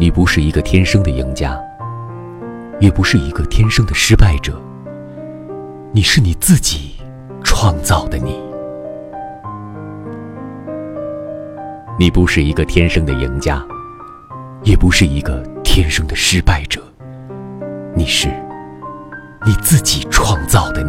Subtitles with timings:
[0.00, 1.62] 你不是一个天生的赢家
[2.80, 4.58] 也不是一个天生的失败者
[5.92, 6.92] 你是你自己
[7.44, 8.40] 创造的你。
[11.98, 13.62] 你不是一个天生的赢家
[14.62, 16.82] 也不是一个天生的失败者
[17.94, 18.28] 你是
[19.44, 20.82] 你自己创造的